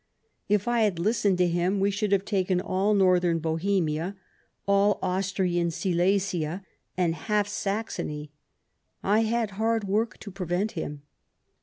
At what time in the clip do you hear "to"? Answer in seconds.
1.37-1.47, 10.21-10.31